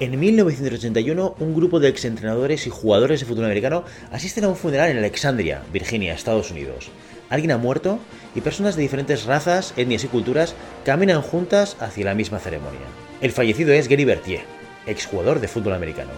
En 0.00 0.18
1981, 0.18 1.34
un 1.38 1.54
grupo 1.54 1.78
de 1.78 1.88
exentrenadores 1.88 2.66
y 2.66 2.70
jugadores 2.70 3.20
de 3.20 3.26
fútbol 3.26 3.44
americano 3.44 3.84
asisten 4.10 4.44
a 4.44 4.48
un 4.48 4.56
funeral 4.56 4.88
en 4.88 4.96
Alexandria, 4.96 5.62
Virginia, 5.74 6.14
Estados 6.14 6.50
Unidos. 6.50 6.88
Alguien 7.28 7.50
ha 7.50 7.58
muerto 7.58 7.98
y 8.34 8.40
personas 8.40 8.76
de 8.76 8.82
diferentes 8.82 9.26
razas, 9.26 9.74
etnias 9.76 10.02
y 10.04 10.08
culturas 10.08 10.54
caminan 10.86 11.20
juntas 11.20 11.76
hacia 11.80 12.06
la 12.06 12.14
misma 12.14 12.38
ceremonia. 12.38 12.80
El 13.20 13.32
fallecido 13.32 13.74
es 13.74 13.88
Gary 13.88 14.06
Bertier, 14.06 14.40
exjugador 14.86 15.38
de 15.38 15.48
fútbol 15.48 15.74
americano, 15.74 16.12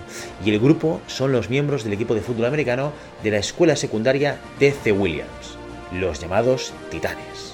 y 0.45 0.51
el 0.51 0.61
grupo 0.61 1.01
son 1.09 1.33
los 1.33 1.51
miembros 1.51 1.83
del 1.83 1.95
equipo 1.95 2.15
de 2.15 2.21
fútbol 2.21 2.45
americano 2.45 2.93
de 3.25 3.33
la 3.33 3.39
escuela 3.39 3.75
secundaria 3.75 4.39
T.C. 4.61 4.93
Williams, 4.93 5.59
los 5.91 6.21
llamados 6.21 6.73
Titanes. 6.89 7.53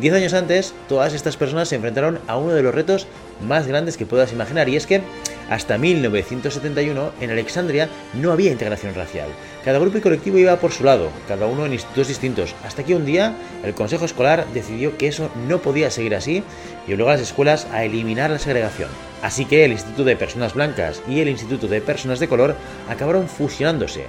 Diez 0.00 0.14
años 0.14 0.32
antes, 0.32 0.74
todas 0.88 1.12
estas 1.12 1.36
personas 1.36 1.68
se 1.68 1.74
enfrentaron 1.74 2.20
a 2.28 2.38
uno 2.38 2.54
de 2.54 2.62
los 2.62 2.74
retos 2.74 3.08
más 3.46 3.66
grandes 3.66 3.96
que 3.96 4.06
puedas 4.06 4.32
imaginar, 4.32 4.68
y 4.68 4.76
es 4.76 4.86
que 4.86 5.02
hasta 5.50 5.78
1971 5.78 7.12
en 7.20 7.30
Alexandria 7.30 7.88
no 8.14 8.32
había 8.32 8.52
integración 8.52 8.94
racial. 8.94 9.28
Cada 9.64 9.78
grupo 9.78 9.98
y 9.98 10.00
colectivo 10.00 10.38
iba 10.38 10.56
por 10.56 10.72
su 10.72 10.84
lado, 10.84 11.10
cada 11.26 11.46
uno 11.46 11.66
en 11.66 11.72
institutos 11.72 12.08
distintos, 12.08 12.54
hasta 12.64 12.84
que 12.84 12.94
un 12.94 13.06
día 13.06 13.34
el 13.64 13.74
Consejo 13.74 14.04
Escolar 14.04 14.46
decidió 14.52 14.96
que 14.96 15.08
eso 15.08 15.30
no 15.48 15.58
podía 15.58 15.90
seguir 15.90 16.14
así 16.14 16.42
y 16.86 16.92
obligó 16.92 17.10
a 17.10 17.12
las 17.14 17.22
escuelas 17.22 17.66
a 17.72 17.84
eliminar 17.84 18.30
la 18.30 18.38
segregación. 18.38 18.90
Así 19.22 19.44
que 19.44 19.64
el 19.64 19.72
Instituto 19.72 20.04
de 20.04 20.16
Personas 20.16 20.54
Blancas 20.54 21.02
y 21.08 21.20
el 21.20 21.28
Instituto 21.28 21.66
de 21.66 21.80
Personas 21.80 22.20
de 22.20 22.28
Color 22.28 22.56
acabaron 22.88 23.28
fusionándose. 23.28 24.06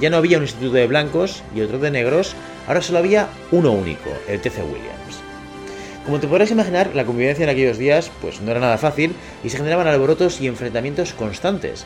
Ya 0.00 0.10
no 0.10 0.18
había 0.18 0.36
un 0.36 0.44
instituto 0.44 0.72
de 0.74 0.86
blancos 0.86 1.42
y 1.54 1.62
otro 1.62 1.78
de 1.78 1.90
negros, 1.90 2.34
ahora 2.66 2.82
solo 2.82 2.98
había 2.98 3.28
uno 3.50 3.72
único, 3.72 4.10
el 4.28 4.40
TC 4.40 4.58
Williams. 4.58 5.27
Como 6.08 6.20
te 6.20 6.26
podrás 6.26 6.50
imaginar, 6.50 6.94
la 6.94 7.04
convivencia 7.04 7.44
en 7.44 7.50
aquellos 7.50 7.76
días 7.76 8.10
pues 8.22 8.40
no 8.40 8.50
era 8.50 8.60
nada 8.60 8.78
fácil 8.78 9.12
y 9.44 9.50
se 9.50 9.58
generaban 9.58 9.88
alborotos 9.88 10.40
y 10.40 10.46
enfrentamientos 10.46 11.12
constantes. 11.12 11.84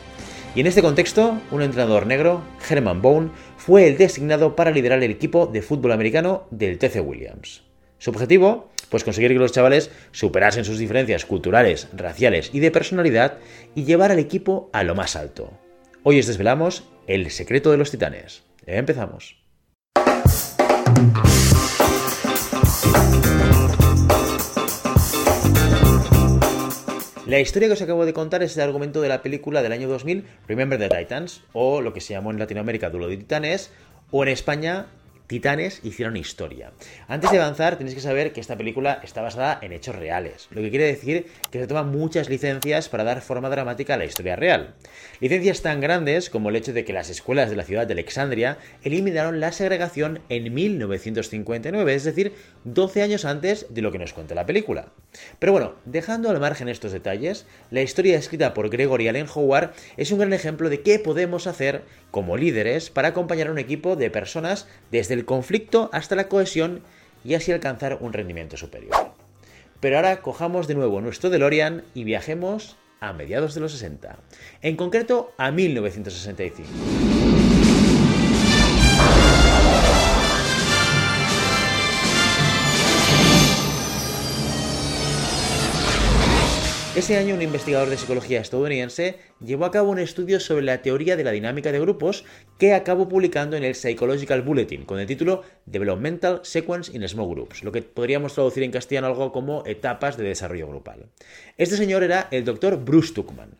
Y 0.54 0.60
en 0.60 0.68
este 0.68 0.80
contexto, 0.80 1.40
un 1.50 1.60
entrenador 1.60 2.06
negro, 2.06 2.40
Herman 2.70 3.02
Bone, 3.02 3.30
fue 3.56 3.88
el 3.88 3.98
designado 3.98 4.54
para 4.54 4.70
liderar 4.70 5.02
el 5.02 5.10
equipo 5.10 5.46
de 5.46 5.60
fútbol 5.60 5.90
americano 5.90 6.46
del 6.52 6.78
TC 6.78 7.00
Williams. 7.04 7.64
Su 7.98 8.10
objetivo, 8.10 8.70
pues 8.90 9.02
conseguir 9.02 9.32
que 9.32 9.40
los 9.40 9.50
chavales 9.50 9.90
superasen 10.12 10.64
sus 10.64 10.78
diferencias 10.78 11.26
culturales, 11.26 11.88
raciales 11.92 12.50
y 12.52 12.60
de 12.60 12.70
personalidad 12.70 13.38
y 13.74 13.82
llevar 13.82 14.12
al 14.12 14.20
equipo 14.20 14.70
a 14.72 14.84
lo 14.84 14.94
más 14.94 15.16
alto. 15.16 15.50
Hoy 16.04 16.20
os 16.20 16.28
desvelamos 16.28 16.84
el 17.08 17.32
secreto 17.32 17.72
de 17.72 17.78
los 17.78 17.90
titanes. 17.90 18.44
Empezamos. 18.66 19.42
La 27.32 27.40
historia 27.40 27.66
que 27.66 27.72
os 27.72 27.80
acabo 27.80 28.04
de 28.04 28.12
contar 28.12 28.42
es 28.42 28.58
el 28.58 28.62
argumento 28.62 29.00
de 29.00 29.08
la 29.08 29.22
película 29.22 29.62
del 29.62 29.72
año 29.72 29.88
2000, 29.88 30.26
Remember 30.48 30.78
the 30.78 30.90
Titans, 30.90 31.40
o 31.54 31.80
lo 31.80 31.94
que 31.94 32.02
se 32.02 32.12
llamó 32.12 32.30
en 32.30 32.38
Latinoamérica 32.38 32.90
Duelo 32.90 33.08
de 33.08 33.16
Titanes, 33.16 33.70
o 34.10 34.22
en 34.22 34.28
España 34.28 34.88
titanes 35.32 35.80
hicieron 35.82 36.18
historia. 36.18 36.72
Antes 37.08 37.30
de 37.30 37.40
avanzar, 37.40 37.78
tenéis 37.78 37.94
que 37.94 38.02
saber 38.02 38.34
que 38.34 38.40
esta 38.42 38.58
película 38.58 39.00
está 39.02 39.22
basada 39.22 39.58
en 39.62 39.72
hechos 39.72 39.96
reales, 39.96 40.46
lo 40.50 40.60
que 40.60 40.68
quiere 40.68 40.84
decir 40.84 41.24
que 41.50 41.58
se 41.58 41.66
toman 41.66 41.90
muchas 41.90 42.28
licencias 42.28 42.90
para 42.90 43.02
dar 43.02 43.22
forma 43.22 43.48
dramática 43.48 43.94
a 43.94 43.96
la 43.96 44.04
historia 44.04 44.36
real. 44.36 44.74
Licencias 45.20 45.62
tan 45.62 45.80
grandes 45.80 46.28
como 46.28 46.50
el 46.50 46.56
hecho 46.56 46.74
de 46.74 46.84
que 46.84 46.92
las 46.92 47.08
escuelas 47.08 47.48
de 47.48 47.56
la 47.56 47.64
ciudad 47.64 47.86
de 47.86 47.94
Alexandria 47.94 48.58
eliminaron 48.84 49.40
la 49.40 49.52
segregación 49.52 50.20
en 50.28 50.52
1959, 50.52 51.94
es 51.94 52.04
decir, 52.04 52.34
12 52.64 53.00
años 53.00 53.24
antes 53.24 53.64
de 53.70 53.80
lo 53.80 53.90
que 53.90 53.98
nos 53.98 54.12
cuenta 54.12 54.34
la 54.34 54.44
película. 54.44 54.88
Pero 55.38 55.52
bueno, 55.52 55.76
dejando 55.86 56.28
al 56.28 56.40
margen 56.40 56.68
estos 56.68 56.92
detalles, 56.92 57.46
la 57.70 57.80
historia 57.80 58.18
escrita 58.18 58.52
por 58.52 58.68
Gregory 58.68 59.08
Allen 59.08 59.28
Howard 59.34 59.70
es 59.96 60.12
un 60.12 60.18
gran 60.18 60.34
ejemplo 60.34 60.68
de 60.68 60.82
qué 60.82 60.98
podemos 60.98 61.46
hacer 61.46 61.84
como 62.10 62.36
líderes 62.36 62.90
para 62.90 63.08
acompañar 63.08 63.48
a 63.48 63.52
un 63.52 63.58
equipo 63.58 63.96
de 63.96 64.10
personas 64.10 64.68
desde 64.90 65.14
el 65.14 65.21
conflicto 65.24 65.90
hasta 65.92 66.16
la 66.16 66.28
cohesión 66.28 66.82
y 67.24 67.34
así 67.34 67.52
alcanzar 67.52 67.98
un 68.00 68.12
rendimiento 68.12 68.56
superior. 68.56 68.94
Pero 69.80 69.96
ahora 69.96 70.22
cojamos 70.22 70.66
de 70.68 70.74
nuevo 70.74 71.00
nuestro 71.00 71.30
DeLorean 71.30 71.84
y 71.94 72.04
viajemos 72.04 72.76
a 73.00 73.12
mediados 73.12 73.54
de 73.54 73.60
los 73.60 73.72
60, 73.72 74.16
en 74.62 74.76
concreto 74.76 75.32
a 75.36 75.50
1965. 75.50 77.21
Ese 86.94 87.16
año 87.16 87.34
un 87.34 87.40
investigador 87.40 87.88
de 87.88 87.96
psicología 87.96 88.42
estadounidense 88.42 89.16
llevó 89.40 89.64
a 89.64 89.70
cabo 89.70 89.90
un 89.90 89.98
estudio 89.98 90.38
sobre 90.40 90.62
la 90.62 90.82
teoría 90.82 91.16
de 91.16 91.24
la 91.24 91.30
dinámica 91.30 91.72
de 91.72 91.80
grupos 91.80 92.26
que 92.58 92.74
acabó 92.74 93.08
publicando 93.08 93.56
en 93.56 93.64
el 93.64 93.74
Psychological 93.74 94.42
Bulletin 94.42 94.84
con 94.84 95.00
el 95.00 95.06
título 95.06 95.42
Developmental 95.64 96.40
Sequence 96.42 96.94
in 96.94 97.08
Small 97.08 97.30
Groups, 97.30 97.64
lo 97.64 97.72
que 97.72 97.80
podríamos 97.80 98.34
traducir 98.34 98.62
en 98.62 98.72
castellano 98.72 99.06
algo 99.06 99.32
como 99.32 99.64
etapas 99.64 100.18
de 100.18 100.24
desarrollo 100.24 100.68
grupal. 100.68 101.06
Este 101.56 101.78
señor 101.78 102.02
era 102.02 102.28
el 102.30 102.44
doctor 102.44 102.76
Bruce 102.76 103.14
Tuckman. 103.14 103.56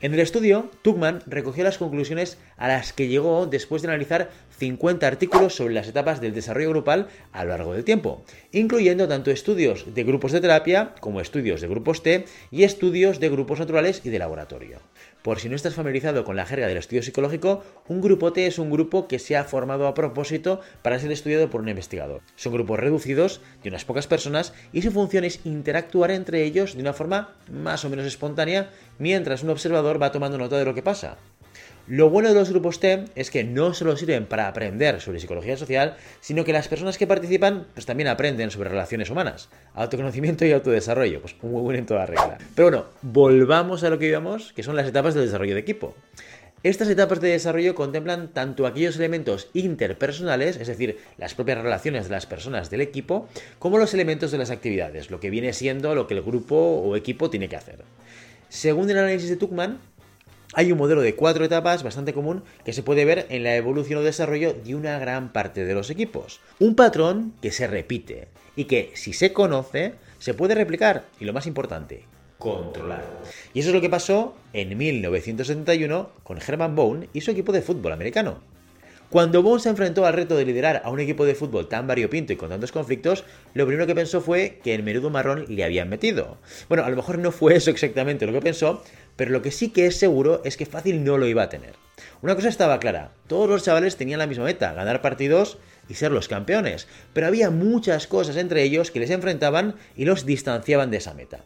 En 0.00 0.12
el 0.12 0.20
estudio, 0.20 0.70
Tuckman 0.82 1.22
recogió 1.26 1.62
las 1.62 1.78
conclusiones 1.78 2.36
a 2.56 2.66
las 2.66 2.92
que 2.92 3.06
llegó 3.06 3.46
después 3.46 3.82
de 3.82 3.88
analizar 3.88 4.30
50 4.60 5.06
artículos 5.06 5.54
sobre 5.54 5.72
las 5.72 5.88
etapas 5.88 6.20
del 6.20 6.34
desarrollo 6.34 6.68
grupal 6.68 7.08
a 7.32 7.44
lo 7.44 7.50
largo 7.50 7.72
del 7.72 7.82
tiempo, 7.82 8.22
incluyendo 8.52 9.08
tanto 9.08 9.30
estudios 9.30 9.86
de 9.94 10.04
grupos 10.04 10.32
de 10.32 10.42
terapia 10.42 10.94
como 11.00 11.22
estudios 11.22 11.62
de 11.62 11.68
grupos 11.68 12.02
T 12.02 12.26
y 12.50 12.64
estudios 12.64 13.20
de 13.20 13.30
grupos 13.30 13.58
naturales 13.58 14.02
y 14.04 14.10
de 14.10 14.18
laboratorio. 14.18 14.78
Por 15.22 15.40
si 15.40 15.48
no 15.48 15.56
estás 15.56 15.74
familiarizado 15.74 16.24
con 16.24 16.36
la 16.36 16.44
jerga 16.44 16.66
del 16.66 16.76
estudio 16.76 17.02
psicológico, 17.02 17.64
un 17.88 18.02
grupo 18.02 18.34
T 18.34 18.46
es 18.46 18.58
un 18.58 18.70
grupo 18.70 19.08
que 19.08 19.18
se 19.18 19.34
ha 19.34 19.44
formado 19.44 19.86
a 19.86 19.94
propósito 19.94 20.60
para 20.82 20.98
ser 20.98 21.10
estudiado 21.10 21.48
por 21.48 21.62
un 21.62 21.68
investigador. 21.70 22.20
Son 22.36 22.52
grupos 22.52 22.78
reducidos 22.78 23.40
de 23.62 23.70
unas 23.70 23.86
pocas 23.86 24.06
personas 24.06 24.52
y 24.74 24.82
su 24.82 24.90
función 24.92 25.24
es 25.24 25.40
interactuar 25.44 26.10
entre 26.10 26.44
ellos 26.44 26.74
de 26.74 26.82
una 26.82 26.92
forma 26.92 27.34
más 27.50 27.84
o 27.86 27.90
menos 27.90 28.04
espontánea 28.04 28.70
mientras 28.98 29.42
un 29.42 29.50
observador 29.50 30.00
va 30.00 30.12
tomando 30.12 30.36
nota 30.36 30.58
de 30.58 30.66
lo 30.66 30.74
que 30.74 30.82
pasa. 30.82 31.16
Lo 31.86 32.08
bueno 32.08 32.28
de 32.28 32.34
los 32.34 32.50
grupos 32.50 32.78
T 32.78 33.06
es 33.14 33.30
que 33.30 33.42
no 33.42 33.74
solo 33.74 33.96
sirven 33.96 34.26
para 34.26 34.46
aprender 34.46 35.00
sobre 35.00 35.18
psicología 35.18 35.56
social, 35.56 35.96
sino 36.20 36.44
que 36.44 36.52
las 36.52 36.68
personas 36.68 36.98
que 36.98 37.06
participan 37.06 37.66
pues 37.74 37.86
también 37.86 38.08
aprenden 38.08 38.50
sobre 38.50 38.68
relaciones 38.68 39.10
humanas, 39.10 39.48
autoconocimiento 39.74 40.44
y 40.44 40.52
autodesarrollo, 40.52 41.20
pues 41.20 41.34
muy 41.42 41.60
bueno 41.60 41.78
en 41.78 41.86
toda 41.86 42.06
regla. 42.06 42.38
Pero 42.54 42.70
bueno, 42.70 42.84
volvamos 43.02 43.82
a 43.82 43.90
lo 43.90 43.98
que 43.98 44.08
íbamos, 44.08 44.52
que 44.52 44.62
son 44.62 44.76
las 44.76 44.86
etapas 44.86 45.14
del 45.14 45.24
desarrollo 45.24 45.54
de 45.54 45.60
equipo. 45.60 45.94
Estas 46.62 46.90
etapas 46.90 47.22
de 47.22 47.30
desarrollo 47.30 47.74
contemplan 47.74 48.34
tanto 48.34 48.66
aquellos 48.66 48.96
elementos 48.96 49.48
interpersonales, 49.54 50.58
es 50.58 50.68
decir, 50.68 50.98
las 51.16 51.34
propias 51.34 51.56
relaciones 51.56 52.04
de 52.04 52.10
las 52.10 52.26
personas 52.26 52.68
del 52.68 52.82
equipo, 52.82 53.26
como 53.58 53.78
los 53.78 53.94
elementos 53.94 54.30
de 54.30 54.36
las 54.36 54.50
actividades, 54.50 55.10
lo 55.10 55.20
que 55.20 55.30
viene 55.30 55.54
siendo 55.54 55.94
lo 55.94 56.06
que 56.06 56.12
el 56.12 56.22
grupo 56.22 56.56
o 56.56 56.96
equipo 56.96 57.30
tiene 57.30 57.48
que 57.48 57.56
hacer. 57.56 57.82
Según 58.50 58.90
el 58.90 58.98
análisis 58.98 59.30
de 59.30 59.36
Tuckman, 59.36 59.78
hay 60.52 60.72
un 60.72 60.78
modelo 60.78 61.00
de 61.00 61.14
cuatro 61.14 61.44
etapas 61.44 61.82
bastante 61.82 62.12
común 62.12 62.42
que 62.64 62.72
se 62.72 62.82
puede 62.82 63.04
ver 63.04 63.26
en 63.30 63.44
la 63.44 63.54
evolución 63.56 64.00
o 64.00 64.02
desarrollo 64.02 64.52
de 64.52 64.74
una 64.74 64.98
gran 64.98 65.32
parte 65.32 65.64
de 65.64 65.74
los 65.74 65.90
equipos. 65.90 66.40
Un 66.58 66.74
patrón 66.74 67.34
que 67.40 67.52
se 67.52 67.66
repite 67.66 68.28
y 68.56 68.64
que, 68.64 68.90
si 68.94 69.12
se 69.12 69.32
conoce, 69.32 69.94
se 70.18 70.34
puede 70.34 70.54
replicar 70.54 71.04
y 71.20 71.24
lo 71.24 71.32
más 71.32 71.46
importante, 71.46 72.04
controlar. 72.38 73.04
Y 73.54 73.60
eso 73.60 73.68
es 73.68 73.74
lo 73.74 73.80
que 73.80 73.88
pasó 73.88 74.34
en 74.52 74.76
1971 74.76 76.10
con 76.24 76.38
Herman 76.38 76.74
Bone 76.74 77.08
y 77.12 77.20
su 77.20 77.30
equipo 77.30 77.52
de 77.52 77.62
fútbol 77.62 77.92
americano. 77.92 78.40
Cuando 79.10 79.42
Bone 79.42 79.60
se 79.60 79.68
enfrentó 79.68 80.06
al 80.06 80.12
reto 80.12 80.36
de 80.36 80.44
liderar 80.44 80.82
a 80.84 80.90
un 80.90 81.00
equipo 81.00 81.24
de 81.24 81.34
fútbol 81.34 81.68
tan 81.68 81.88
variopinto 81.88 82.32
y 82.32 82.36
con 82.36 82.50
tantos 82.50 82.70
conflictos, 82.70 83.24
lo 83.54 83.66
primero 83.66 83.84
que 83.88 83.94
pensó 83.96 84.20
fue 84.20 84.60
que 84.62 84.72
el 84.72 84.84
menudo 84.84 85.10
marrón 85.10 85.46
le 85.48 85.64
habían 85.64 85.88
metido. 85.88 86.38
Bueno, 86.68 86.84
a 86.84 86.90
lo 86.90 86.94
mejor 86.94 87.18
no 87.18 87.32
fue 87.32 87.56
eso 87.56 87.72
exactamente 87.72 88.24
lo 88.24 88.32
que 88.32 88.40
pensó, 88.40 88.84
pero 89.16 89.32
lo 89.32 89.42
que 89.42 89.50
sí 89.50 89.70
que 89.70 89.86
es 89.86 89.96
seguro 89.96 90.42
es 90.44 90.56
que 90.56 90.64
fácil 90.64 91.02
no 91.02 91.18
lo 91.18 91.26
iba 91.26 91.42
a 91.42 91.48
tener. 91.48 91.74
Una 92.22 92.36
cosa 92.36 92.48
estaba 92.48 92.78
clara, 92.78 93.10
todos 93.26 93.48
los 93.48 93.64
chavales 93.64 93.96
tenían 93.96 94.20
la 94.20 94.28
misma 94.28 94.44
meta, 94.44 94.74
ganar 94.74 95.02
partidos 95.02 95.58
y 95.88 95.94
ser 95.94 96.12
los 96.12 96.28
campeones, 96.28 96.86
pero 97.12 97.26
había 97.26 97.50
muchas 97.50 98.06
cosas 98.06 98.36
entre 98.36 98.62
ellos 98.62 98.92
que 98.92 99.00
les 99.00 99.10
enfrentaban 99.10 99.74
y 99.96 100.04
los 100.04 100.24
distanciaban 100.24 100.92
de 100.92 100.98
esa 100.98 101.14
meta. 101.14 101.40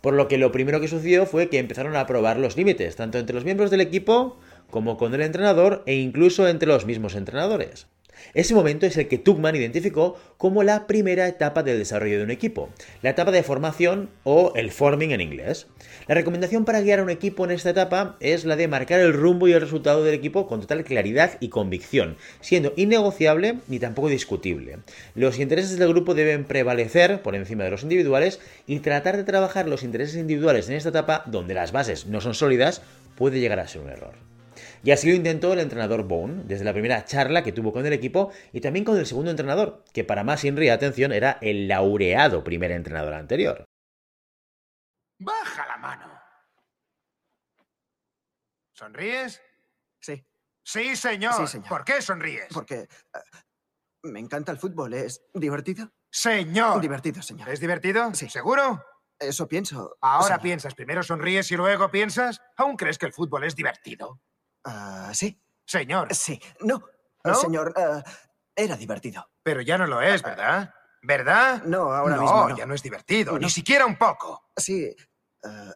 Por 0.00 0.14
lo 0.14 0.28
que 0.28 0.38
lo 0.38 0.52
primero 0.52 0.80
que 0.80 0.86
sucedió 0.86 1.26
fue 1.26 1.48
que 1.48 1.58
empezaron 1.58 1.96
a 1.96 2.06
probar 2.06 2.38
los 2.38 2.56
límites, 2.56 2.94
tanto 2.94 3.18
entre 3.18 3.34
los 3.34 3.44
miembros 3.44 3.72
del 3.72 3.80
equipo 3.80 4.38
como 4.70 4.96
con 4.96 5.14
el 5.14 5.22
entrenador 5.22 5.82
e 5.86 5.96
incluso 5.96 6.48
entre 6.48 6.68
los 6.68 6.86
mismos 6.86 7.14
entrenadores. 7.14 7.86
Ese 8.34 8.54
momento 8.54 8.86
es 8.86 8.96
el 8.96 9.08
que 9.08 9.18
Tuckman 9.18 9.56
identificó 9.56 10.16
como 10.36 10.62
la 10.62 10.86
primera 10.86 11.26
etapa 11.26 11.62
del 11.62 11.78
desarrollo 11.78 12.18
de 12.18 12.24
un 12.24 12.30
equipo, 12.30 12.68
la 13.02 13.10
etapa 13.10 13.30
de 13.30 13.42
formación 13.42 14.10
o 14.24 14.52
el 14.56 14.70
forming 14.70 15.10
en 15.10 15.20
inglés. 15.20 15.66
La 16.06 16.14
recomendación 16.14 16.64
para 16.64 16.80
guiar 16.80 17.00
a 17.00 17.02
un 17.02 17.10
equipo 17.10 17.44
en 17.44 17.50
esta 17.50 17.70
etapa 17.70 18.16
es 18.20 18.44
la 18.44 18.56
de 18.56 18.68
marcar 18.68 19.00
el 19.00 19.12
rumbo 19.12 19.48
y 19.48 19.52
el 19.52 19.60
resultado 19.60 20.04
del 20.04 20.14
equipo 20.14 20.46
con 20.46 20.60
total 20.60 20.84
claridad 20.84 21.38
y 21.40 21.48
convicción, 21.48 22.16
siendo 22.40 22.72
innegociable 22.76 23.58
ni 23.68 23.78
tampoco 23.78 24.08
discutible. 24.08 24.78
Los 25.14 25.38
intereses 25.38 25.78
del 25.78 25.88
grupo 25.88 26.14
deben 26.14 26.44
prevalecer 26.44 27.22
por 27.22 27.34
encima 27.34 27.64
de 27.64 27.70
los 27.70 27.82
individuales 27.82 28.40
y 28.66 28.78
tratar 28.80 29.16
de 29.16 29.24
trabajar 29.24 29.68
los 29.68 29.82
intereses 29.82 30.16
individuales 30.16 30.68
en 30.68 30.76
esta 30.76 30.90
etapa 30.90 31.24
donde 31.26 31.54
las 31.54 31.72
bases 31.72 32.06
no 32.06 32.20
son 32.20 32.34
sólidas 32.34 32.82
puede 33.16 33.40
llegar 33.40 33.60
a 33.60 33.68
ser 33.68 33.82
un 33.82 33.90
error. 33.90 34.30
Y 34.82 34.92
así 34.92 35.08
lo 35.08 35.14
intentó 35.14 35.52
el 35.52 35.60
entrenador 35.60 36.04
Bone, 36.04 36.44
desde 36.44 36.64
la 36.64 36.72
primera 36.72 37.04
charla 37.04 37.42
que 37.42 37.52
tuvo 37.52 37.72
con 37.72 37.84
el 37.84 37.92
equipo 37.92 38.32
y 38.52 38.60
también 38.60 38.84
con 38.84 38.96
el 38.96 39.06
segundo 39.06 39.30
entrenador, 39.30 39.84
que 39.92 40.04
para 40.04 40.24
más 40.24 40.44
Inri, 40.44 40.70
atención, 40.70 41.12
era 41.12 41.38
el 41.42 41.68
laureado 41.68 42.42
primer 42.42 42.70
entrenador 42.70 43.14
anterior. 43.14 43.64
Baja 45.18 45.66
la 45.66 45.76
mano. 45.76 46.20
¿Sonríes? 48.72 49.42
Sí. 50.00 50.24
Sí, 50.64 50.96
señor. 50.96 51.34
Sí, 51.34 51.46
señor. 51.46 51.68
¿Por 51.68 51.84
qué 51.84 52.00
sonríes? 52.00 52.46
Porque 52.50 52.80
eh, 52.80 52.88
me 54.04 54.20
encanta 54.20 54.50
el 54.52 54.58
fútbol. 54.58 54.94
¿Es 54.94 55.22
divertido? 55.34 55.92
Señor. 56.10 56.80
Divertido, 56.80 57.20
señor. 57.20 57.50
¿Es 57.50 57.60
divertido? 57.60 58.14
Sí. 58.14 58.30
¿Seguro? 58.30 58.82
Eso 59.18 59.46
pienso. 59.46 59.98
Ahora 60.00 60.28
señor. 60.28 60.40
piensas, 60.40 60.74
primero 60.74 61.02
sonríes 61.02 61.50
y 61.50 61.56
luego 61.56 61.90
piensas. 61.90 62.40
¿Aún 62.56 62.76
crees 62.76 62.96
que 62.96 63.04
el 63.04 63.12
fútbol 63.12 63.44
es 63.44 63.54
divertido? 63.54 64.22
Ah, 64.64 65.10
sí. 65.14 65.40
Señor. 65.64 66.14
Sí. 66.14 66.40
No. 66.60 66.82
¿No? 67.24 67.34
Señor, 67.34 67.72
eh, 67.76 68.02
era 68.56 68.76
divertido. 68.76 69.28
Pero 69.42 69.60
ya 69.60 69.78
no 69.78 69.86
lo 69.86 70.00
es, 70.02 70.22
¿verdad? 70.22 70.72
¿Verdad? 71.02 71.62
No, 71.64 71.92
ahora 71.92 72.16
no, 72.16 72.22
mismo 72.22 72.48
no. 72.50 72.56
ya 72.56 72.66
no 72.66 72.74
es 72.74 72.82
divertido, 72.82 73.32
No. 73.32 73.38
ni 73.38 73.50
siquiera 73.50 73.86
un 73.86 73.96
poco. 73.96 74.50
Sí. 74.56 74.94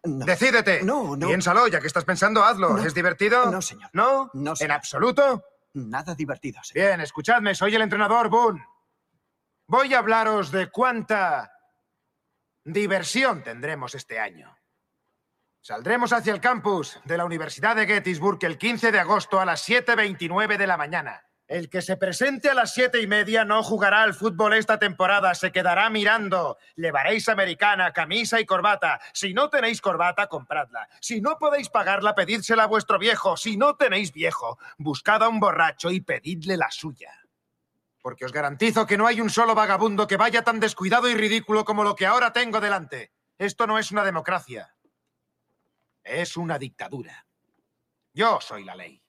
no. 0.04 0.24
Decídete. 0.26 0.82
No, 0.82 1.16
no. 1.16 1.26
Piénsalo, 1.28 1.66
ya 1.68 1.80
que 1.80 1.86
estás 1.86 2.04
pensando, 2.04 2.44
hazlo. 2.44 2.76
¿Es 2.78 2.92
divertido? 2.94 3.50
No, 3.50 3.62
señor. 3.62 3.90
¿No? 3.94 4.30
No, 4.34 4.50
¿En 4.50 4.56
señor. 4.56 4.72
absoluto? 4.72 5.44
Nada 5.74 6.14
divertido, 6.14 6.62
señor. 6.62 6.88
Bien, 6.88 7.00
escuchadme, 7.00 7.54
soy 7.54 7.74
el 7.74 7.82
entrenador 7.82 8.28
Boone. 8.28 8.64
Voy 9.66 9.94
a 9.94 9.98
hablaros 10.00 10.50
de 10.50 10.70
cuánta 10.70 11.50
diversión 12.64 13.42
tendremos 13.42 13.94
este 13.94 14.18
año. 14.18 14.54
Saldremos 15.66 16.12
hacia 16.12 16.34
el 16.34 16.42
campus 16.42 17.00
de 17.06 17.16
la 17.16 17.24
Universidad 17.24 17.74
de 17.74 17.86
Gettysburg 17.86 18.38
el 18.42 18.58
15 18.58 18.92
de 18.92 18.98
agosto 18.98 19.40
a 19.40 19.46
las 19.46 19.66
7.29 19.66 20.58
de 20.58 20.66
la 20.66 20.76
mañana. 20.76 21.24
El 21.46 21.70
que 21.70 21.80
se 21.80 21.96
presente 21.96 22.50
a 22.50 22.54
las 22.54 22.74
siete 22.74 23.00
y 23.00 23.06
media 23.06 23.46
no 23.46 23.62
jugará 23.62 24.02
al 24.02 24.12
fútbol 24.12 24.52
esta 24.52 24.78
temporada, 24.78 25.34
se 25.34 25.52
quedará 25.52 25.88
mirando. 25.88 26.58
Llevaréis 26.76 27.30
americana, 27.30 27.94
camisa 27.94 28.40
y 28.40 28.44
corbata. 28.44 29.00
Si 29.14 29.32
no 29.32 29.48
tenéis 29.48 29.80
corbata, 29.80 30.26
compradla. 30.26 30.86
Si 31.00 31.22
no 31.22 31.38
podéis 31.38 31.70
pagarla, 31.70 32.14
pedídsela 32.14 32.64
a 32.64 32.66
vuestro 32.66 32.98
viejo. 32.98 33.38
Si 33.38 33.56
no 33.56 33.74
tenéis 33.76 34.12
viejo, 34.12 34.58
buscad 34.76 35.22
a 35.22 35.30
un 35.30 35.40
borracho 35.40 35.90
y 35.90 36.02
pedidle 36.02 36.58
la 36.58 36.70
suya. 36.70 37.10
Porque 38.02 38.26
os 38.26 38.32
garantizo 38.32 38.84
que 38.86 38.98
no 38.98 39.06
hay 39.06 39.22
un 39.22 39.30
solo 39.30 39.54
vagabundo 39.54 40.06
que 40.06 40.18
vaya 40.18 40.42
tan 40.42 40.60
descuidado 40.60 41.08
y 41.08 41.14
ridículo 41.14 41.64
como 41.64 41.84
lo 41.84 41.96
que 41.96 42.04
ahora 42.04 42.34
tengo 42.34 42.60
delante. 42.60 43.12
Esto 43.38 43.66
no 43.66 43.78
es 43.78 43.90
una 43.92 44.04
democracia. 44.04 44.73
Es 46.04 46.36
una 46.36 46.58
dictadura. 46.58 47.26
Yo 48.12 48.38
soy 48.40 48.64
la 48.64 48.76
ley. 48.76 49.02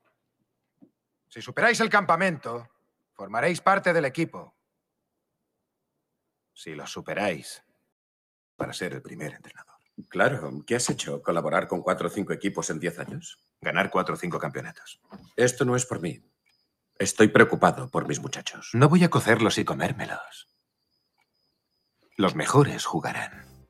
Si 1.28 1.42
superáis 1.42 1.80
el 1.82 1.90
campamento, 1.90 2.70
formaréis 3.14 3.62
parte 3.62 3.92
del 3.94 4.06
equipo. 4.06 4.56
Si 6.54 6.74
lo 6.74 6.88
superáis, 6.88 7.62
para 8.56 8.74
ser 8.74 8.94
el 8.94 9.02
primer 9.02 9.34
entrenador. 9.34 9.76
Claro, 10.10 10.64
¿qué 10.66 10.76
has 10.76 10.90
hecho? 10.90 11.22
¿Colaborar 11.22 11.68
con 11.68 11.82
cuatro 11.82 12.08
o 12.08 12.10
cinco 12.10 12.34
equipos 12.34 12.70
en 12.70 12.80
diez 12.80 12.98
años? 13.00 13.40
Ganar 13.62 13.90
cuatro 13.90 14.16
o 14.16 14.18
cinco 14.18 14.40
campeonatos. 14.40 15.02
Esto 15.36 15.66
no 15.66 15.76
es 15.76 15.86
por 15.86 16.02
mí. 16.02 16.22
Estoy 16.98 17.28
preocupado 17.28 17.90
por 17.90 18.08
mis 18.08 18.22
muchachos. 18.22 18.70
No 18.74 18.88
voy 18.88 19.04
a 19.04 19.10
cocerlos 19.10 19.58
y 19.58 19.66
comérmelos. 19.66 20.48
Los 22.18 22.36
mejores 22.36 22.86
jugarán. 22.86 23.68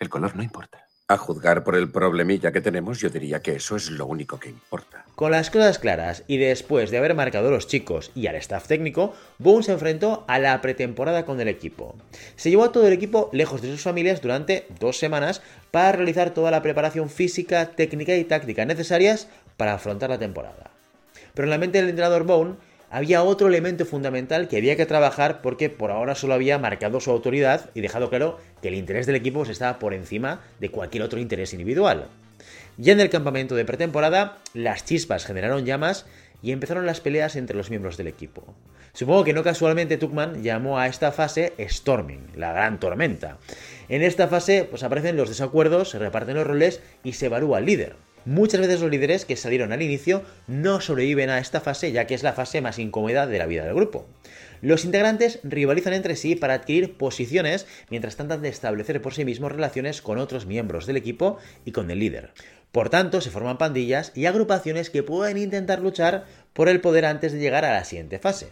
El 0.00 0.08
color 0.08 0.34
no 0.34 0.42
importa. 0.42 0.83
A 1.06 1.18
juzgar 1.18 1.64
por 1.64 1.76
el 1.76 1.90
problemilla 1.90 2.50
que 2.50 2.62
tenemos, 2.62 2.98
yo 2.98 3.10
diría 3.10 3.40
que 3.40 3.56
eso 3.56 3.76
es 3.76 3.90
lo 3.90 4.06
único 4.06 4.40
que 4.40 4.48
importa. 4.48 5.04
Con 5.14 5.32
las 5.32 5.50
cosas 5.50 5.78
claras 5.78 6.24
y 6.28 6.38
después 6.38 6.90
de 6.90 6.96
haber 6.96 7.14
marcado 7.14 7.48
a 7.48 7.50
los 7.50 7.66
chicos 7.66 8.10
y 8.14 8.26
al 8.26 8.36
staff 8.36 8.66
técnico, 8.66 9.12
Boone 9.36 9.64
se 9.64 9.72
enfrentó 9.72 10.24
a 10.28 10.38
la 10.38 10.58
pretemporada 10.62 11.26
con 11.26 11.38
el 11.42 11.48
equipo. 11.48 11.94
Se 12.36 12.48
llevó 12.48 12.64
a 12.64 12.72
todo 12.72 12.86
el 12.86 12.94
equipo 12.94 13.28
lejos 13.34 13.60
de 13.60 13.70
sus 13.70 13.82
familias 13.82 14.22
durante 14.22 14.66
dos 14.80 14.96
semanas 14.96 15.42
para 15.70 15.92
realizar 15.92 16.30
toda 16.30 16.50
la 16.50 16.62
preparación 16.62 17.10
física, 17.10 17.72
técnica 17.72 18.16
y 18.16 18.24
táctica 18.24 18.64
necesarias 18.64 19.28
para 19.58 19.74
afrontar 19.74 20.08
la 20.08 20.18
temporada. 20.18 20.70
Pero 21.34 21.44
en 21.44 21.50
la 21.50 21.58
mente 21.58 21.76
del 21.76 21.90
entrenador 21.90 22.24
Bone 22.24 22.54
había 22.94 23.24
otro 23.24 23.48
elemento 23.48 23.84
fundamental 23.84 24.46
que 24.46 24.56
había 24.56 24.76
que 24.76 24.86
trabajar 24.86 25.42
porque 25.42 25.68
por 25.68 25.90
ahora 25.90 26.14
solo 26.14 26.34
había 26.34 26.60
marcado 26.60 27.00
su 27.00 27.10
autoridad 27.10 27.70
y 27.74 27.80
dejado 27.80 28.08
claro 28.08 28.38
que 28.62 28.68
el 28.68 28.76
interés 28.76 29.06
del 29.06 29.16
equipo 29.16 29.42
estaba 29.42 29.80
por 29.80 29.94
encima 29.94 30.42
de 30.60 30.70
cualquier 30.70 31.02
otro 31.02 31.18
interés 31.18 31.52
individual. 31.54 32.06
Ya 32.76 32.92
en 32.92 33.00
el 33.00 33.10
campamento 33.10 33.56
de 33.56 33.64
pretemporada, 33.64 34.38
las 34.52 34.84
chispas 34.84 35.26
generaron 35.26 35.64
llamas 35.64 36.06
y 36.40 36.52
empezaron 36.52 36.86
las 36.86 37.00
peleas 37.00 37.34
entre 37.34 37.56
los 37.56 37.68
miembros 37.68 37.96
del 37.96 38.06
equipo. 38.06 38.54
Supongo 38.92 39.24
que 39.24 39.32
no 39.32 39.42
casualmente 39.42 39.96
Tuckman 39.96 40.44
llamó 40.44 40.78
a 40.78 40.86
esta 40.86 41.10
fase 41.10 41.52
Storming, 41.58 42.28
la 42.36 42.52
gran 42.52 42.78
tormenta. 42.78 43.38
En 43.88 44.02
esta 44.02 44.28
fase 44.28 44.68
pues 44.70 44.84
aparecen 44.84 45.16
los 45.16 45.28
desacuerdos, 45.28 45.90
se 45.90 45.98
reparten 45.98 46.36
los 46.36 46.46
roles 46.46 46.80
y 47.02 47.14
se 47.14 47.26
evalúa 47.26 47.58
al 47.58 47.66
líder. 47.66 47.96
Muchas 48.26 48.60
veces 48.60 48.80
los 48.80 48.90
líderes 48.90 49.26
que 49.26 49.36
salieron 49.36 49.72
al 49.72 49.82
inicio 49.82 50.22
no 50.46 50.80
sobreviven 50.80 51.28
a 51.28 51.38
esta 51.38 51.60
fase 51.60 51.92
ya 51.92 52.06
que 52.06 52.14
es 52.14 52.22
la 52.22 52.32
fase 52.32 52.62
más 52.62 52.78
incómoda 52.78 53.26
de 53.26 53.38
la 53.38 53.46
vida 53.46 53.64
del 53.64 53.74
grupo. 53.74 54.06
Los 54.62 54.86
integrantes 54.86 55.40
rivalizan 55.42 55.92
entre 55.92 56.16
sí 56.16 56.34
para 56.34 56.54
adquirir 56.54 56.96
posiciones 56.96 57.66
mientras 57.90 58.16
tratan 58.16 58.40
de 58.40 58.48
establecer 58.48 59.02
por 59.02 59.12
sí 59.12 59.26
mismos 59.26 59.52
relaciones 59.52 60.00
con 60.00 60.16
otros 60.16 60.46
miembros 60.46 60.86
del 60.86 60.96
equipo 60.96 61.36
y 61.66 61.72
con 61.72 61.90
el 61.90 61.98
líder. 61.98 62.32
Por 62.72 62.88
tanto, 62.88 63.20
se 63.20 63.30
forman 63.30 63.58
pandillas 63.58 64.10
y 64.14 64.24
agrupaciones 64.24 64.88
que 64.88 65.02
pueden 65.02 65.36
intentar 65.36 65.80
luchar 65.80 66.24
por 66.54 66.70
el 66.70 66.80
poder 66.80 67.04
antes 67.04 67.32
de 67.32 67.40
llegar 67.40 67.66
a 67.66 67.74
la 67.74 67.84
siguiente 67.84 68.18
fase. 68.18 68.48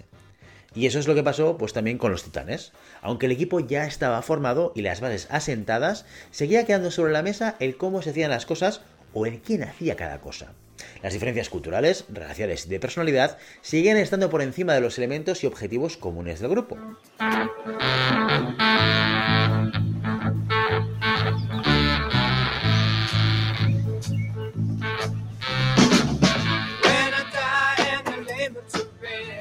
Y 0.75 0.87
eso 0.87 0.99
es 0.99 1.09
lo 1.09 1.15
que 1.15 1.23
pasó 1.23 1.57
pues 1.57 1.73
también 1.73 1.99
con 1.99 2.13
los 2.13 2.23
titanes. 2.23 2.73
Aunque 3.01 3.27
el 3.27 3.33
equipo 3.33 3.61
ya 3.61 3.87
estaba 3.87 4.21
formado 4.23 4.73
y 4.75 4.83
las 4.83 5.01
bases 5.01 5.29
asentadas, 5.31 6.05
seguía 6.31 6.67
quedando 6.67 6.91
sobre 6.91 7.13
la 7.13 7.23
mesa 7.23 7.57
el 7.59 7.77
cómo 7.77 8.03
se 8.03 8.11
hacían 8.11 8.31
las 8.31 8.47
cosas 8.47 8.83
o 9.12 9.26
el 9.26 9.41
quién 9.41 9.62
hacía 9.62 9.97
cada 9.97 10.20
cosa. 10.20 10.55
Las 11.03 11.12
diferencias 11.12 11.49
culturales, 11.49 12.05
raciales 12.12 12.67
y 12.67 12.69
de 12.69 12.81
personalidad 12.81 13.38
siguen 13.61 13.97
estando 13.97 14.31
por 14.31 14.43
encima 14.43 14.75
de 14.75 14.81
los 14.81 14.99
elementos 14.99 15.43
y 15.44 15.47
objetivos 15.47 15.97
comunes 15.97 16.41
del 16.41 16.50
grupo. 16.50 16.79